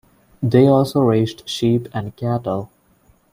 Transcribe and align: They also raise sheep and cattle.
They 0.41 0.65
also 0.65 1.01
raise 1.01 1.35
sheep 1.45 1.87
and 1.93 2.15
cattle. 2.15 2.71